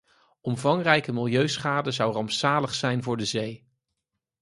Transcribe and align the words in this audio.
Omvangrijke 0.41 1.11
milieuschade 1.13 1.91
zou 1.91 2.13
rampzalig 2.13 2.73
zijn 2.73 3.03
voor 3.03 3.17
de 3.17 3.25
zee. 3.25 3.67